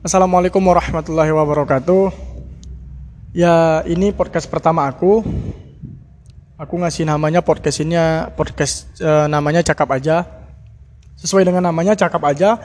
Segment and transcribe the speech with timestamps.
[0.00, 2.08] Assalamualaikum warahmatullahi wabarakatuh.
[3.36, 5.20] Ya, ini podcast pertama aku.
[6.56, 8.00] Aku ngasih namanya podcast ini
[8.32, 10.24] podcast eh, namanya Cakap Aja.
[11.20, 12.56] Sesuai dengan namanya Cakap Aja,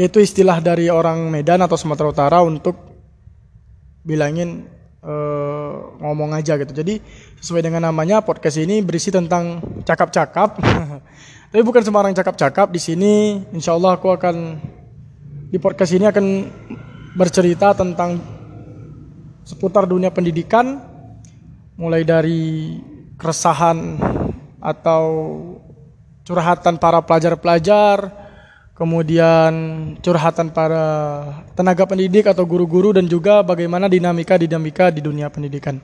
[0.00, 2.80] yaitu istilah dari orang Medan atau Sumatera Utara untuk
[4.00, 4.64] bilangin
[5.04, 6.72] eh, ngomong aja gitu.
[6.72, 7.04] Jadi
[7.44, 10.56] sesuai dengan namanya podcast ini berisi tentang cakap-cakap.
[11.52, 12.72] Tapi bukan sembarang cakap-cakap.
[12.72, 14.56] Di sini, insya Allah aku akan
[15.48, 16.26] di podcast ini akan
[17.16, 18.20] bercerita tentang
[19.48, 20.76] seputar dunia pendidikan,
[21.80, 22.76] mulai dari
[23.16, 23.96] keresahan
[24.60, 25.04] atau
[26.28, 28.12] curhatan para pelajar-pelajar,
[28.76, 29.52] kemudian
[30.04, 30.84] curhatan para
[31.56, 35.80] tenaga pendidik atau guru-guru dan juga bagaimana dinamika-dinamika di dunia pendidikan.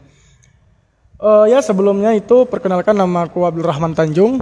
[1.17, 4.37] Uh, ya sebelumnya itu perkenalkan nama aku Abdul Rahman Tanjung,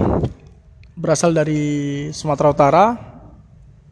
[0.99, 3.12] berasal dari Sumatera Utara,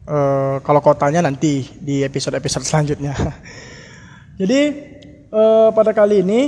[0.07, 3.13] uh, kalau kotanya nanti di episode-episode selanjutnya.
[4.39, 4.61] Jadi
[5.29, 6.41] uh, pada kali ini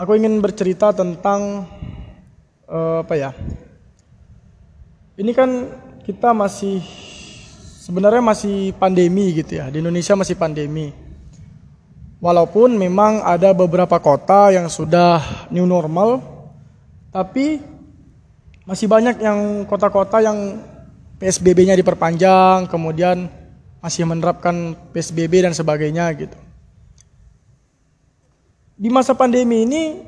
[0.00, 1.68] aku ingin bercerita tentang
[2.68, 3.30] uh, apa ya?
[5.18, 5.50] Ini kan
[6.02, 6.80] kita masih
[7.82, 9.68] sebenarnya masih pandemi gitu ya.
[9.68, 10.94] Di Indonesia masih pandemi.
[12.22, 16.22] Walaupun memang ada beberapa kota yang sudah new normal,
[17.10, 17.58] tapi
[18.62, 20.62] masih banyak yang kota-kota yang
[21.22, 23.30] PSBB-nya diperpanjang, kemudian
[23.78, 26.34] masih menerapkan PSBB dan sebagainya gitu.
[28.74, 30.02] Di masa pandemi ini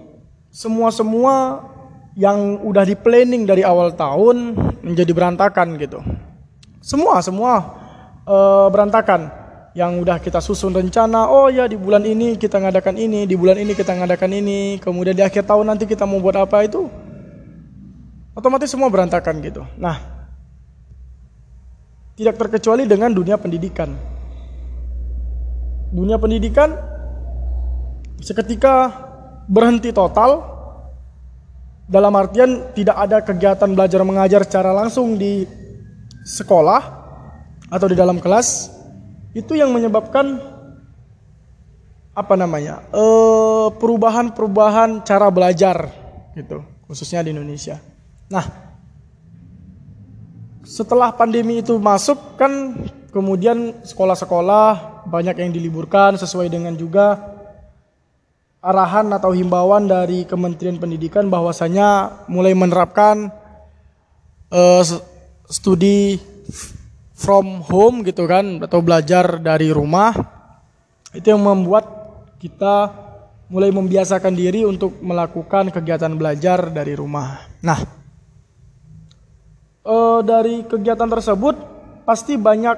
[0.51, 1.63] semua-semua
[2.19, 6.03] yang udah di planning dari awal tahun menjadi berantakan gitu.
[6.83, 7.53] Semua semua
[8.27, 9.47] uh, berantakan.
[9.75, 13.59] Yang udah kita susun rencana, oh ya di bulan ini kita ngadakan ini, di bulan
[13.59, 16.87] ini kita ngadakan ini, kemudian di akhir tahun nanti kita mau buat apa itu,
[18.39, 19.67] otomatis semua berantakan gitu.
[19.75, 20.14] Nah,
[22.15, 23.91] tidak terkecuali dengan dunia pendidikan.
[25.95, 26.75] Dunia pendidikan
[28.19, 28.91] seketika
[29.47, 30.43] berhenti total
[31.85, 35.45] dalam artian tidak ada kegiatan belajar mengajar secara langsung di
[36.25, 36.83] sekolah
[37.69, 38.73] atau di dalam kelas
[39.37, 40.41] itu yang menyebabkan
[42.15, 45.93] apa namanya eh, perubahan-perubahan cara belajar
[46.33, 47.77] gitu khususnya di Indonesia.
[48.31, 48.64] Nah
[50.65, 52.75] setelah pandemi itu masuk kan
[53.13, 57.21] kemudian sekolah-sekolah banyak yang diliburkan sesuai dengan juga
[58.65, 63.29] arahan atau himbauan dari Kementerian Pendidikan bahwasanya mulai menerapkan
[64.49, 64.83] uh,
[65.47, 66.17] studi
[67.13, 70.17] from home gitu kan atau belajar dari rumah
[71.13, 71.87] itu yang membuat
[72.41, 72.91] kita
[73.53, 77.47] mulai membiasakan diri untuk melakukan kegiatan belajar dari rumah.
[77.63, 78.04] Nah,
[79.85, 81.55] uh, dari kegiatan tersebut
[82.09, 82.77] pasti banyak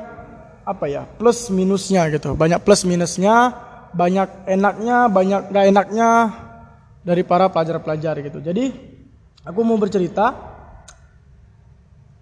[0.66, 2.34] apa ya plus minusnya gitu.
[2.34, 3.54] Banyak plus minusnya
[3.94, 6.08] banyak enaknya banyak gak enaknya
[7.06, 8.42] dari para pelajar-pelajar gitu.
[8.42, 8.74] Jadi
[9.46, 10.34] aku mau bercerita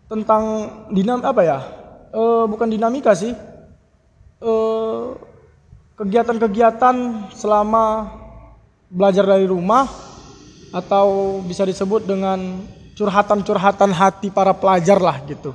[0.05, 0.45] tentang
[0.93, 1.59] dinam apa ya
[2.13, 3.33] e, bukan dinamika sih
[4.45, 5.17] kegiatan
[5.97, 6.97] kegiatan-kegiatan
[7.33, 8.13] selama
[8.93, 9.89] belajar dari rumah
[10.75, 12.61] atau bisa disebut dengan
[12.95, 15.53] curhatan-curhatan hati para pelajar lah gitu.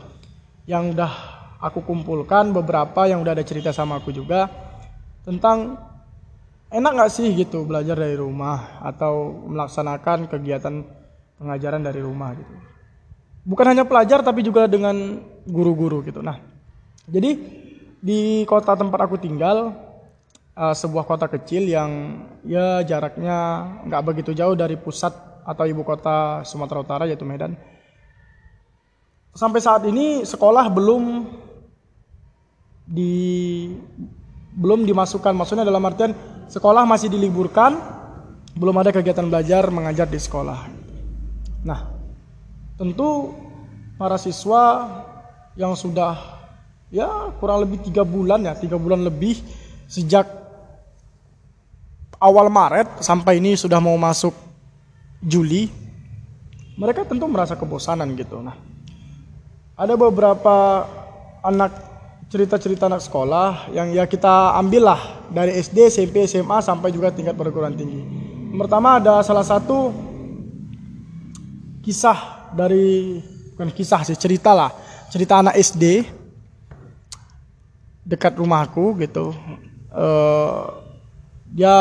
[0.68, 1.12] Yang udah
[1.60, 4.48] aku kumpulkan beberapa yang udah ada cerita sama aku juga
[5.24, 5.80] tentang
[6.70, 10.86] enak nggak sih gitu belajar dari rumah atau melaksanakan kegiatan
[11.40, 12.54] pengajaran dari rumah gitu.
[13.48, 16.22] Bukan hanya pelajar tapi juga dengan guru-guru gitu.
[16.22, 16.38] Nah,
[17.10, 17.40] jadi
[18.00, 19.74] di kota tempat aku tinggal
[20.54, 26.42] uh, sebuah kota kecil yang ya jaraknya nggak begitu jauh dari pusat atau ibu kota
[26.48, 27.56] Sumatera Utara yaitu Medan.
[29.36, 31.30] Sampai saat ini sekolah belum
[32.90, 33.70] di
[34.58, 36.18] belum dimasukkan maksudnya dalam artian
[36.50, 37.78] sekolah masih diliburkan
[38.58, 40.66] belum ada kegiatan belajar mengajar di sekolah
[41.62, 41.86] nah
[42.82, 43.38] tentu
[44.02, 44.90] para siswa
[45.54, 46.18] yang sudah
[46.90, 49.38] ya kurang lebih tiga bulan ya tiga bulan lebih
[49.86, 50.26] sejak
[52.18, 54.34] awal Maret sampai ini sudah mau masuk
[55.20, 55.68] Juli,
[56.80, 58.40] mereka tentu merasa kebosanan gitu.
[58.40, 58.56] Nah,
[59.76, 60.88] ada beberapa
[61.44, 61.72] anak
[62.30, 65.02] cerita-cerita anak sekolah yang ya kita ambil lah
[65.34, 68.28] dari SD, SMP, SMA sampai juga tingkat perguruan tinggi.
[68.50, 69.94] pertama ada salah satu
[71.86, 73.22] kisah dari
[73.54, 74.74] bukan kisah sih cerita lah
[75.10, 76.06] cerita anak SD
[78.06, 79.34] dekat rumahku gitu.
[79.90, 80.70] Uh,
[81.50, 81.74] dia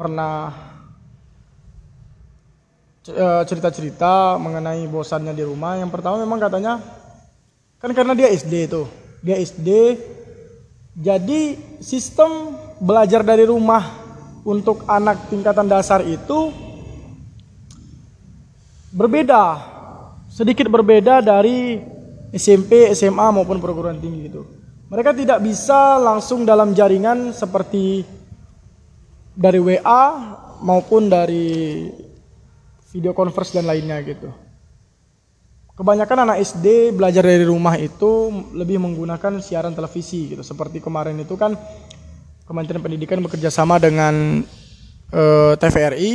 [0.00, 0.56] pernah
[3.46, 5.80] cerita-cerita mengenai bosannya di rumah.
[5.80, 6.80] Yang pertama memang katanya
[7.80, 8.84] kan karena dia SD itu,
[9.24, 9.68] dia SD
[11.00, 13.86] Jadi sistem belajar dari rumah
[14.42, 16.50] untuk anak tingkatan dasar itu
[18.90, 19.62] berbeda,
[20.28, 21.78] sedikit berbeda dari
[22.34, 24.42] SMP, SMA maupun perguruan tinggi itu.
[24.90, 28.02] Mereka tidak bisa langsung dalam jaringan seperti
[29.38, 30.04] dari WA
[30.58, 31.86] maupun dari
[32.90, 34.30] video conference dan lainnya gitu.
[35.78, 40.44] Kebanyakan anak SD belajar dari rumah itu lebih menggunakan siaran televisi gitu.
[40.44, 41.56] Seperti kemarin itu kan
[42.44, 44.44] Kementerian Pendidikan bekerja sama dengan
[45.08, 46.12] eh, TVRI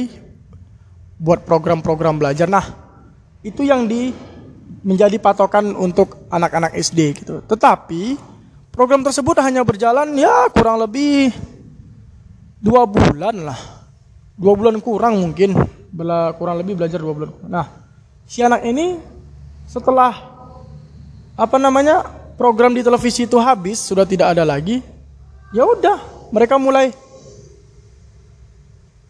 [1.18, 2.46] buat program-program belajar.
[2.46, 2.68] Nah,
[3.42, 4.12] itu yang di
[4.86, 7.42] menjadi patokan untuk anak-anak SD gitu.
[7.42, 8.22] Tetapi
[8.70, 11.34] program tersebut hanya berjalan ya kurang lebih
[12.62, 13.60] dua bulan lah,
[14.38, 15.58] dua bulan kurang mungkin,
[15.96, 17.32] Bela, kurang lebih belajar dua bulan.
[17.48, 17.72] Nah,
[18.28, 19.00] si anak ini
[19.64, 20.12] setelah
[21.40, 22.04] apa namanya
[22.36, 24.80] program di televisi itu habis sudah tidak ada lagi
[25.52, 26.92] ya udah mereka mulai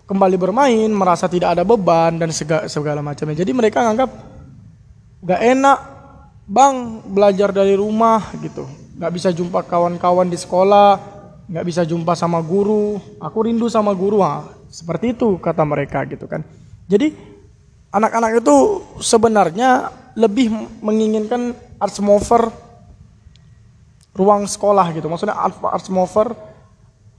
[0.05, 4.09] kembali bermain merasa tidak ada beban dan segala, segala macamnya jadi mereka anggap
[5.25, 5.79] gak enak
[6.45, 6.75] bang
[7.09, 8.65] belajar dari rumah gitu
[8.97, 11.01] gak bisa jumpa kawan-kawan di sekolah
[11.49, 14.45] gak bisa jumpa sama guru aku rindu sama guru ha.
[14.69, 16.45] seperti itu kata mereka gitu kan
[16.85, 17.13] jadi
[17.89, 18.55] anak-anak itu
[19.01, 22.51] sebenarnya lebih menginginkan arts mover
[24.15, 25.07] ruang sekolah gitu.
[25.11, 26.31] Maksudnya arts mover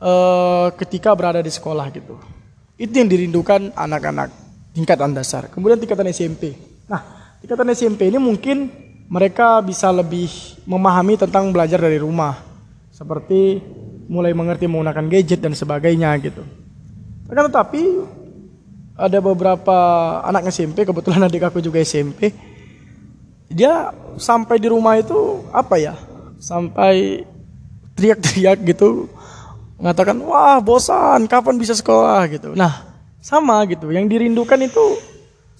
[0.01, 2.17] uh, ketika berada di sekolah gitu.
[2.77, 4.33] Itu yang dirindukan anak-anak
[4.73, 5.49] tingkatan dasar.
[5.49, 6.57] Kemudian tingkatan SMP.
[6.89, 7.01] Nah,
[7.41, 8.69] tingkatan SMP ini mungkin
[9.09, 10.29] mereka bisa lebih
[10.69, 12.37] memahami tentang belajar dari rumah.
[12.93, 13.61] Seperti
[14.09, 16.45] mulai mengerti menggunakan gadget dan sebagainya gitu.
[17.29, 17.81] Akan tetapi
[18.97, 19.79] ada beberapa
[20.25, 22.33] anak SMP, kebetulan adik aku juga SMP,
[23.53, 25.95] dia sampai di rumah itu apa ya
[26.41, 27.25] sampai
[27.97, 29.09] teriak-teriak gitu
[29.77, 32.25] mengatakan wah bosan kapan bisa sekolah?
[32.33, 32.57] gitu.
[32.57, 32.85] Nah
[33.21, 35.01] sama gitu yang dirindukan itu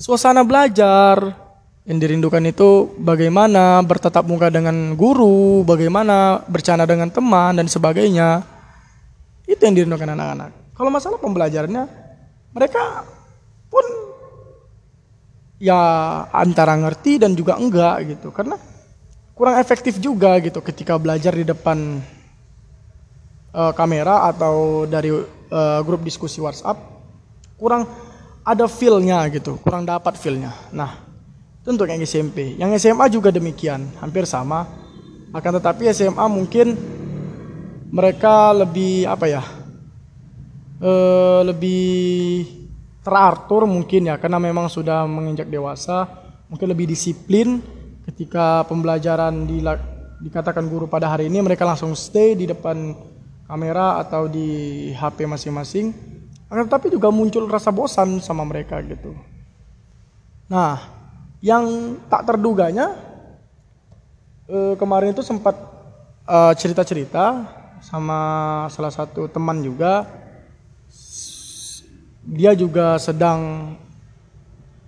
[0.01, 1.45] suasana belajar.
[1.87, 8.43] Yang dirindukan itu bagaimana bertatap muka dengan guru bagaimana bercanda dengan teman dan sebagainya.
[9.47, 10.75] Itu yang dirindukan anak-anak.
[10.75, 11.87] Kalau masalah pembelajarannya
[12.51, 13.07] mereka
[13.69, 13.87] pun
[15.57, 15.81] ya
[16.31, 18.29] antara ngerti dan juga enggak gitu.
[18.31, 18.57] Karena
[19.37, 22.01] kurang efektif juga gitu ketika belajar di depan
[23.53, 26.81] uh, kamera atau dari uh, grup diskusi WhatsApp
[27.61, 27.85] kurang
[28.45, 30.57] ada feelnya gitu kurang dapat feelnya.
[30.73, 31.05] Nah
[31.61, 34.65] itu untuk yang SMP yang SMA juga demikian hampir sama.
[35.35, 36.73] Akan tetapi SMA mungkin
[37.93, 39.43] mereka lebih apa ya
[40.81, 42.66] uh, lebih
[43.07, 46.11] teratur mungkin ya karena memang sudah menginjak dewasa
[46.51, 47.63] mungkin lebih disiplin.
[48.07, 49.63] Ketika pembelajaran di,
[50.23, 52.95] dikatakan guru pada hari ini mereka langsung stay di depan
[53.51, 55.91] kamera atau di HP masing-masing.
[56.47, 59.11] Akan tetapi juga muncul rasa bosan sama mereka gitu.
[60.47, 60.79] Nah
[61.43, 62.95] yang tak terduganya
[64.47, 65.59] eh, kemarin itu sempat
[66.31, 67.43] eh, cerita-cerita
[67.83, 68.19] sama
[68.71, 70.07] salah satu teman juga
[72.27, 73.73] dia juga sedang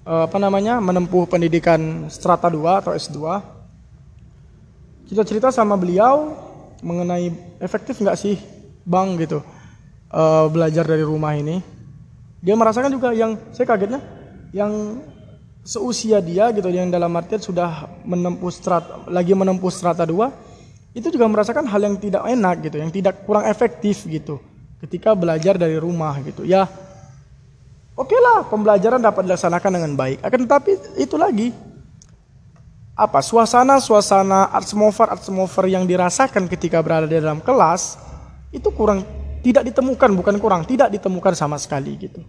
[0.02, 3.18] uh, apa namanya menempuh pendidikan strata 2 atau S2.
[5.06, 6.34] Kita cerita sama beliau
[6.82, 7.30] mengenai
[7.62, 8.36] efektif nggak sih
[8.82, 9.40] bang gitu
[10.10, 11.62] uh, belajar dari rumah ini.
[12.42, 14.02] Dia merasakan juga yang saya kagetnya
[14.50, 14.98] yang
[15.62, 21.28] seusia dia gitu yang dalam artian sudah menempuh strata lagi menempuh strata 2 itu juga
[21.28, 24.40] merasakan hal yang tidak enak gitu, yang tidak kurang efektif gitu
[24.82, 26.42] ketika belajar dari rumah gitu.
[26.42, 26.66] Ya
[27.98, 30.22] Oke okay lah, pembelajaran dapat dilaksanakan dengan baik.
[30.22, 31.50] Akan tetapi itu lagi
[32.98, 37.94] apa suasana suasana arts mover arts mover yang dirasakan ketika berada di dalam kelas
[38.50, 39.06] itu kurang
[39.38, 42.22] tidak ditemukan bukan kurang tidak ditemukan sama sekali gitu.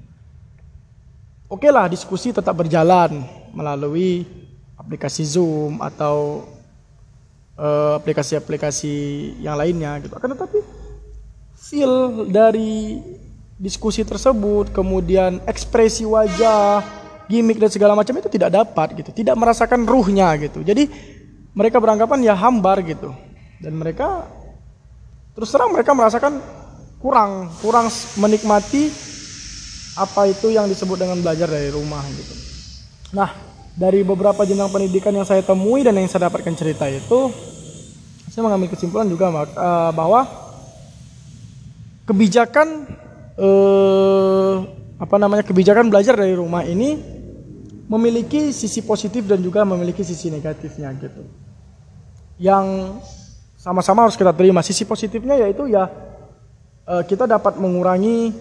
[1.49, 3.21] Oke okay lah diskusi tetap berjalan
[3.53, 4.25] melalui
[4.73, 6.49] aplikasi Zoom atau
[7.57, 8.93] eh, aplikasi-aplikasi
[9.37, 10.17] uh, yang lainnya gitu.
[10.17, 10.65] Akan tetapi
[11.57, 13.01] feel dari
[13.59, 16.79] diskusi tersebut, kemudian ekspresi wajah,
[17.27, 20.63] gimmick dan segala macam itu tidak dapat gitu, tidak merasakan ruhnya gitu.
[20.63, 20.87] Jadi
[21.51, 23.11] mereka beranggapan ya hambar gitu.
[23.59, 24.23] Dan mereka
[25.35, 26.39] terus terang mereka merasakan
[27.03, 28.87] kurang, kurang menikmati
[29.99, 32.33] apa itu yang disebut dengan belajar dari rumah gitu.
[33.11, 33.35] Nah,
[33.75, 37.27] dari beberapa jenjang pendidikan yang saya temui dan yang saya dapatkan cerita itu,
[38.31, 40.23] saya mengambil kesimpulan juga eh, bahwa
[42.07, 42.87] kebijakan
[43.39, 44.55] eh,
[44.99, 46.99] apa namanya kebijakan belajar dari rumah ini
[47.89, 51.23] memiliki sisi positif dan juga memiliki sisi negatifnya gitu.
[52.37, 52.99] Yang
[53.57, 54.61] sama-sama harus kita terima.
[54.61, 55.89] Sisi positifnya yaitu ya
[56.85, 58.31] uh, kita dapat mengurangi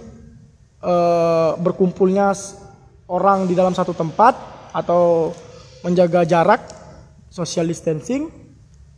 [0.84, 2.36] uh, berkumpulnya
[3.08, 4.36] orang di dalam satu tempat
[4.76, 5.32] atau
[5.80, 6.60] menjaga jarak,
[7.32, 8.28] social distancing,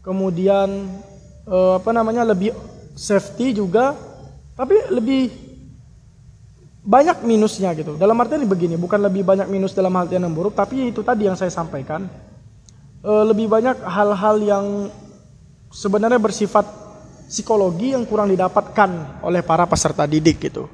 [0.03, 0.91] kemudian
[1.47, 2.51] uh, apa namanya lebih
[2.99, 3.95] safety juga,
[4.59, 5.50] tapi lebih
[6.81, 7.97] banyak minusnya gitu.
[8.01, 11.37] Dalam artian begini, bukan lebih banyak minus dalam hal yang buruk, tapi itu tadi yang
[11.37, 12.09] saya sampaikan.
[13.01, 14.65] Uh, lebih banyak hal-hal yang
[15.73, 16.69] sebenarnya bersifat
[17.31, 20.69] psikologi yang kurang didapatkan oleh para peserta didik gitu.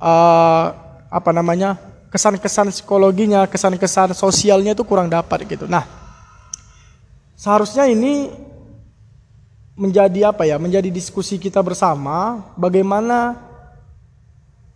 [0.00, 0.72] Uh,
[1.08, 1.76] apa namanya
[2.08, 5.66] kesan-kesan psikologinya, kesan-kesan sosialnya itu kurang dapat gitu.
[5.66, 5.84] Nah,
[7.34, 8.30] seharusnya ini
[9.74, 10.56] menjadi apa ya?
[10.56, 13.34] Menjadi diskusi kita bersama bagaimana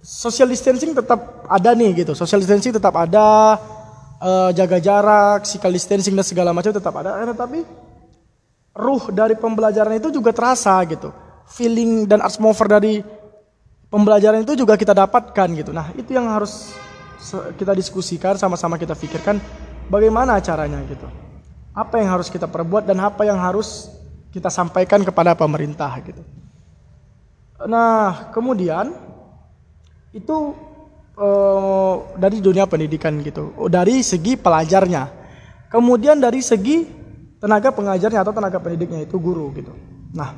[0.02, 2.12] social distancing tetap ada nih gitu.
[2.14, 3.58] Social distancing tetap ada,
[4.22, 7.22] uh, jaga jarak, physical distancing dan segala macam tetap ada.
[7.22, 7.58] Eh, tetapi
[8.78, 11.10] ruh dari pembelajaran itu juga terasa gitu.
[11.48, 13.00] Feeling dan atmosfer dari
[13.88, 15.70] pembelajaran itu juga kita dapatkan gitu.
[15.72, 16.76] Nah, itu yang harus
[17.58, 19.42] kita diskusikan sama-sama kita pikirkan
[19.90, 21.08] bagaimana caranya gitu.
[21.74, 23.90] Apa yang harus kita perbuat dan apa yang harus
[24.30, 26.22] kita sampaikan kepada pemerintah gitu.
[27.66, 28.94] Nah, kemudian
[30.18, 30.52] itu
[31.18, 33.54] uh, dari dunia pendidikan gitu.
[33.70, 35.16] Dari segi pelajarnya.
[35.68, 36.98] Kemudian dari segi
[37.38, 39.70] tenaga pengajarnya atau tenaga pendidiknya itu guru gitu.
[40.10, 40.34] Nah,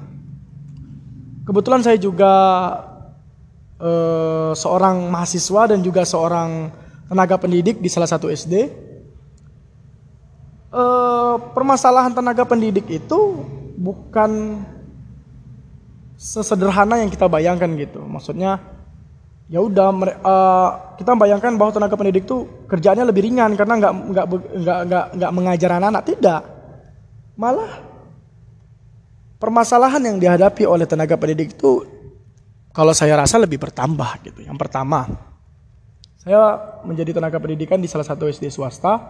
[1.48, 2.32] kebetulan saya juga
[3.80, 6.68] eh, seorang mahasiswa dan juga seorang
[7.08, 8.54] tenaga pendidik di salah satu SD.
[10.70, 13.18] Eh, permasalahan tenaga pendidik itu
[13.80, 14.62] bukan
[16.20, 18.04] sesederhana yang kita bayangkan gitu.
[18.04, 18.60] Maksudnya
[19.50, 19.90] ya udah
[20.22, 24.26] uh, kita bayangkan bahwa tenaga pendidik itu kerjaannya lebih ringan karena nggak nggak
[24.62, 26.42] nggak nggak nggak mengajar anak-anak tidak
[27.40, 27.80] Malah
[29.40, 31.88] permasalahan yang dihadapi oleh tenaga pendidik itu
[32.68, 34.44] kalau saya rasa lebih bertambah gitu.
[34.44, 35.08] Yang pertama,
[36.20, 39.00] saya menjadi tenaga pendidikan di salah satu SD swasta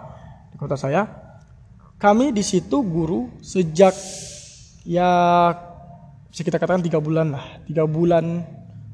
[0.54, 1.10] di kota saya.
[1.98, 3.92] Kami di situ guru sejak
[4.86, 5.10] ya
[6.30, 7.44] bisa kita katakan tiga bulan lah.
[7.66, 8.46] Tiga bulan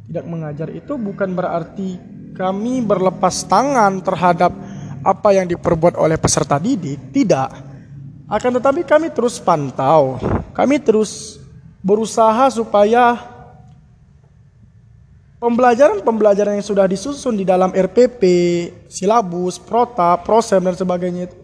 [0.07, 1.99] tidak mengajar itu bukan berarti
[2.39, 4.55] kami berlepas tangan terhadap
[5.03, 7.11] apa yang diperbuat oleh peserta didik.
[7.11, 7.49] Tidak
[8.27, 10.19] akan tetapi kami terus pantau,
[10.51, 11.39] kami terus
[11.83, 13.23] berusaha supaya
[15.39, 18.23] pembelajaran-pembelajaran yang sudah disusun di dalam RPP,
[18.91, 21.37] silabus, prota, prosem dan sebagainya itu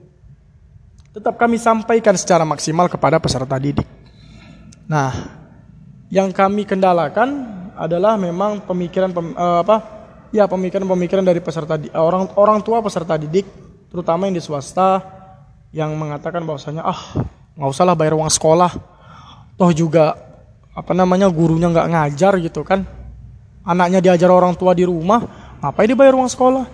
[1.12, 3.84] tetap kami sampaikan secara maksimal kepada peserta didik.
[4.88, 5.12] Nah,
[6.08, 9.76] yang kami kendalakan adalah memang pemikiran pem, uh, apa?
[10.32, 13.44] Ya, pemikiran-pemikiran dari peserta orang orang tua peserta didik,
[13.92, 15.04] terutama yang di swasta
[15.72, 17.00] yang mengatakan bahwasanya ah
[17.56, 18.72] nggak usahlah bayar uang sekolah.
[19.60, 20.16] Toh juga
[20.72, 22.84] apa namanya gurunya nggak ngajar gitu kan.
[23.62, 25.22] Anaknya diajar orang tua di rumah
[25.60, 26.64] ngapain dibayar uang sekolah?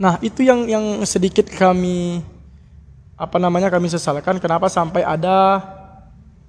[0.00, 2.22] Nah itu yang yang sedikit kami
[3.20, 5.60] apa namanya kami sesalkan kenapa sampai ada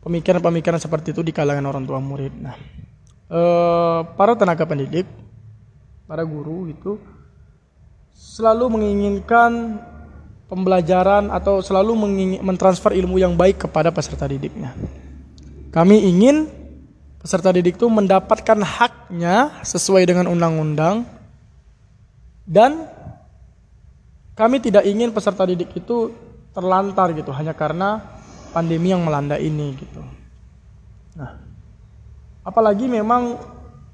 [0.05, 2.33] pemikiran-pemikiran seperti itu di kalangan orang tua murid.
[2.37, 2.55] Nah
[3.31, 5.07] eh, para tenaga pendidik
[6.11, 6.99] para guru itu
[8.11, 9.79] selalu menginginkan
[10.51, 11.95] pembelajaran atau selalu
[12.43, 14.75] mentransfer ilmu yang baik kepada peserta didiknya.
[15.71, 16.51] Kami ingin
[17.23, 21.07] peserta didik itu mendapatkan haknya sesuai dengan undang-undang
[22.43, 22.91] dan
[24.35, 26.11] kami tidak ingin peserta didik itu
[26.51, 28.03] terlantar gitu hanya karena
[28.51, 30.03] pandemi yang melanda ini gitu.
[31.15, 31.39] Nah,
[32.41, 33.37] apalagi memang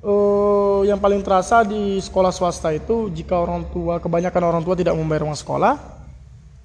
[0.04, 4.96] uh, yang paling terasa di sekolah swasta itu jika orang tua kebanyakan orang tua tidak
[4.96, 5.76] membayar uang sekolah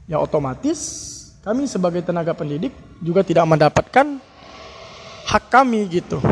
[0.06, 1.10] ya otomatis
[1.42, 2.70] kami sebagai tenaga pendidik
[3.02, 4.22] juga tidak mendapatkan
[5.26, 6.22] hak kami gitu.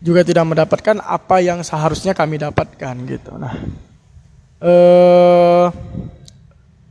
[0.00, 3.36] Juga tidak mendapatkan apa yang seharusnya kami dapatkan gitu.
[3.36, 3.54] Nah,
[4.64, 5.66] eh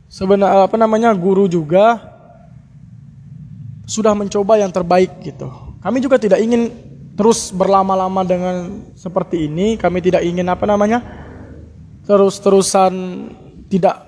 [0.06, 1.98] sebenarnya apa namanya guru juga
[3.90, 5.50] sudah mencoba yang terbaik gitu.
[5.86, 6.74] Kami juga tidak ingin
[7.14, 9.78] terus berlama-lama dengan seperti ini.
[9.78, 10.98] Kami tidak ingin apa namanya
[12.02, 12.90] terus-terusan
[13.70, 14.02] tidak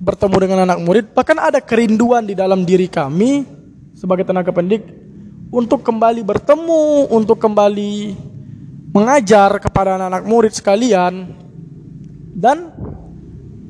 [0.00, 3.44] bertemu dengan anak murid, bahkan ada kerinduan di dalam diri kami
[3.92, 4.88] sebagai tenaga pendidik
[5.52, 8.16] untuk kembali bertemu, untuk kembali
[8.96, 11.36] mengajar kepada anak-anak murid sekalian
[12.32, 12.72] dan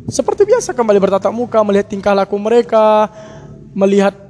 [0.07, 3.11] seperti biasa kembali bertatap muka, melihat tingkah laku mereka,
[3.75, 4.30] melihat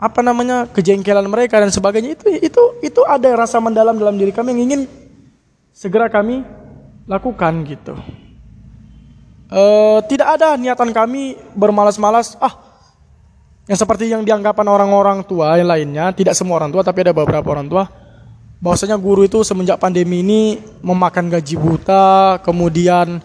[0.00, 4.56] apa namanya kejengkelan mereka dan sebagainya itu itu itu ada rasa mendalam dalam diri kami
[4.56, 4.80] yang ingin
[5.76, 6.40] segera kami
[7.04, 7.92] lakukan gitu.
[9.52, 12.38] Uh, tidak ada niatan kami bermalas-malas.
[12.40, 12.56] Ah,
[13.68, 17.44] Yang seperti yang dianggapan orang-orang tua yang lainnya, tidak semua orang tua tapi ada beberapa
[17.54, 17.86] orang tua
[18.58, 23.20] bahwasanya guru itu semenjak pandemi ini memakan gaji buta, kemudian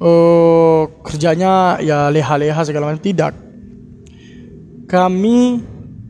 [0.00, 3.47] uh, kerjanya ya leha-leha segala macam tidak.
[4.88, 5.60] Kami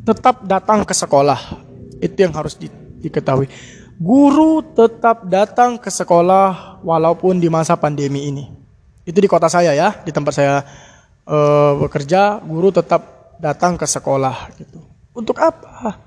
[0.07, 1.59] tetap datang ke sekolah.
[1.99, 2.71] Itu yang harus di,
[3.03, 3.51] diketahui.
[3.99, 8.47] Guru tetap datang ke sekolah walaupun di masa pandemi ini.
[9.03, 10.63] Itu di kota saya ya, di tempat saya
[11.27, 14.79] uh, bekerja, guru tetap datang ke sekolah gitu.
[15.11, 15.99] Untuk apa?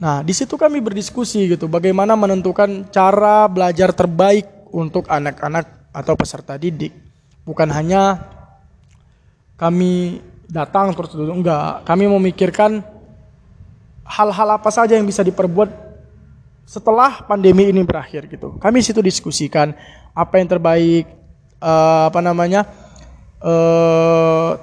[0.00, 6.56] Nah, di situ kami berdiskusi gitu, bagaimana menentukan cara belajar terbaik untuk anak-anak atau peserta
[6.56, 6.96] didik.
[7.44, 8.24] Bukan hanya
[9.60, 12.82] kami datang terus duduk enggak, kami memikirkan
[14.04, 15.70] hal-hal apa saja yang bisa diperbuat
[16.66, 18.58] setelah pandemi ini berakhir gitu.
[18.58, 19.74] Kami situ diskusikan
[20.14, 21.06] apa yang terbaik,
[21.62, 22.66] uh, apa namanya,
[23.42, 24.58] uh,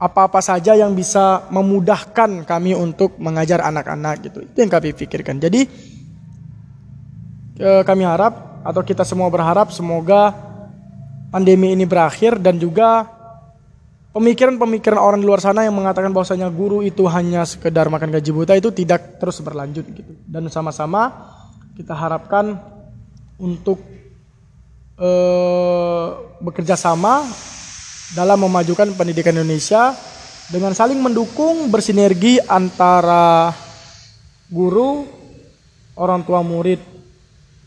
[0.00, 4.44] apa-apa saja yang bisa memudahkan kami untuk mengajar anak-anak gitu.
[4.44, 5.40] Itu yang kami pikirkan.
[5.40, 5.64] Jadi
[7.56, 10.34] eh, kami harap atau kita semua berharap semoga
[11.32, 13.08] pandemi ini berakhir dan juga
[14.14, 18.54] pemikiran-pemikiran orang di luar sana yang mengatakan bahwasanya guru itu hanya sekedar makan gaji buta
[18.54, 20.14] itu tidak terus berlanjut gitu.
[20.30, 21.10] Dan sama-sama
[21.74, 22.54] kita harapkan
[23.42, 23.82] untuk
[25.02, 26.06] eh,
[26.38, 27.26] bekerja sama
[28.14, 29.90] dalam memajukan pendidikan Indonesia
[30.46, 33.50] dengan saling mendukung bersinergi antara
[34.46, 35.02] guru,
[35.98, 36.78] orang tua murid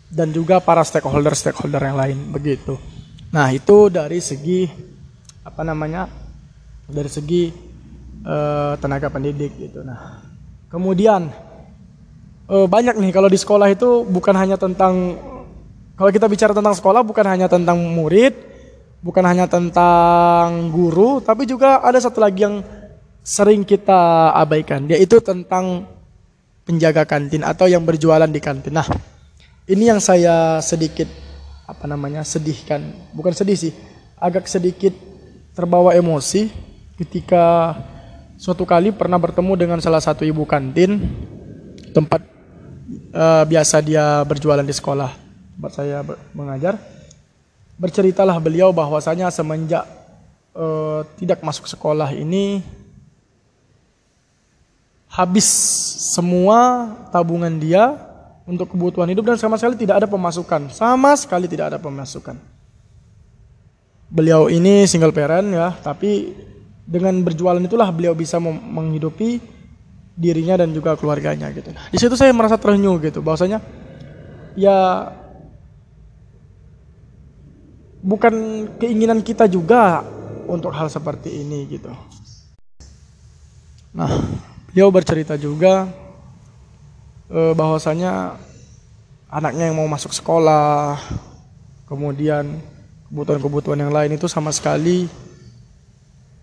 [0.08, 2.80] dan juga para stakeholder-stakeholder yang lain begitu.
[3.36, 4.72] Nah, itu dari segi
[5.44, 6.27] apa namanya?
[6.88, 7.52] Dari segi
[8.24, 9.84] uh, tenaga pendidik gitu.
[9.84, 10.24] Nah,
[10.72, 11.28] kemudian
[12.48, 15.20] uh, banyak nih kalau di sekolah itu bukan hanya tentang
[15.98, 18.38] kalau kita bicara tentang sekolah bukan hanya tentang murid,
[19.02, 22.62] bukan hanya tentang guru, tapi juga ada satu lagi yang
[23.26, 25.90] sering kita abaikan, yaitu tentang
[26.70, 28.78] penjaga kantin atau yang berjualan di kantin.
[28.78, 28.88] Nah,
[29.66, 31.10] ini yang saya sedikit
[31.66, 33.74] apa namanya sedihkan, bukan sedih sih,
[34.22, 34.94] agak sedikit
[35.58, 36.54] terbawa emosi
[36.98, 37.78] ketika
[38.38, 41.02] suatu kali pernah bertemu dengan salah satu ibu kantin
[41.94, 42.26] tempat
[43.14, 45.14] uh, biasa dia berjualan di sekolah
[45.58, 46.02] tempat saya
[46.34, 46.78] mengajar
[47.78, 49.86] berceritalah beliau bahwasanya semenjak
[50.58, 52.66] uh, tidak masuk sekolah ini
[55.08, 55.46] habis
[56.14, 57.98] semua tabungan dia
[58.48, 60.72] untuk kebutuhan hidup dan sama sekali tidak ada pemasukan.
[60.72, 62.40] Sama sekali tidak ada pemasukan.
[64.08, 66.32] Beliau ini single parent ya, tapi
[66.88, 69.44] dengan berjualan itulah beliau bisa menghidupi
[70.16, 71.76] dirinya dan juga keluarganya gitu.
[71.92, 73.60] Di situ saya merasa terenyuh gitu bahwasanya
[74.56, 75.12] ya
[78.02, 80.02] bukan keinginan kita juga
[80.48, 81.92] untuk hal seperti ini gitu.
[83.92, 84.10] Nah,
[84.72, 85.92] beliau bercerita juga
[87.28, 88.40] eh, bahwasanya
[89.28, 90.96] anaknya yang mau masuk sekolah,
[91.84, 92.64] kemudian
[93.12, 95.27] kebutuhan-kebutuhan yang lain itu sama sekali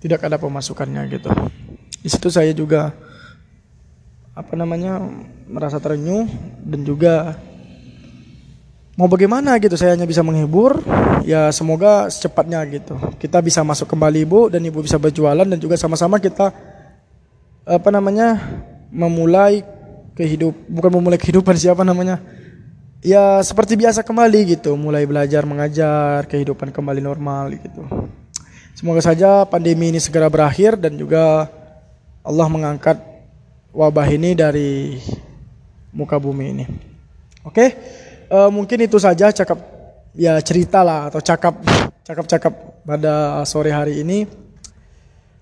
[0.05, 1.33] tidak ada pemasukannya gitu.
[2.05, 2.93] Di situ saya juga
[4.37, 5.01] apa namanya
[5.49, 6.29] merasa terenyuh
[6.61, 7.41] dan juga
[9.01, 10.85] mau bagaimana gitu saya hanya bisa menghibur
[11.25, 13.01] ya semoga secepatnya gitu.
[13.17, 16.53] Kita bisa masuk kembali ibu dan ibu bisa berjualan dan juga sama-sama kita
[17.65, 18.37] apa namanya
[18.93, 19.65] memulai
[20.13, 22.21] kehidup bukan memulai kehidupan siapa namanya
[23.01, 24.77] ya seperti biasa kembali gitu.
[24.77, 27.89] Mulai belajar mengajar kehidupan kembali normal gitu
[28.75, 31.49] semoga saja pandemi ini segera berakhir dan juga
[32.21, 33.01] Allah mengangkat
[33.75, 34.99] wabah ini dari
[35.95, 36.65] muka bumi ini.
[37.47, 37.75] Oke?
[38.31, 39.61] Uh, mungkin itu saja cakap
[40.15, 41.55] ya cerita lah atau cakap
[42.05, 42.53] cakap-cakap
[42.85, 44.25] pada sore hari ini.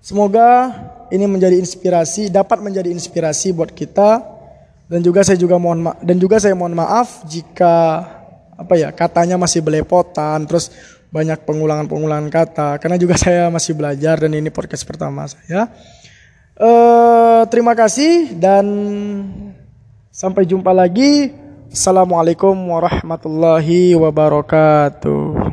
[0.03, 0.75] Semoga
[1.15, 4.19] ini menjadi inspirasi, dapat menjadi inspirasi buat kita.
[4.91, 8.03] Dan juga saya juga mohon dan juga saya mohon maaf jika
[8.53, 10.43] apa ya katanya masih belepotan.
[10.43, 10.69] Terus
[11.13, 15.69] banyak pengulangan-pengulangan kata karena juga saya masih belajar dan ini podcast pertama saya.
[16.57, 18.65] Uh, terima kasih dan
[20.09, 21.33] sampai jumpa lagi.
[21.73, 25.49] Assalamualaikum warahmatullahi wabarakatuh.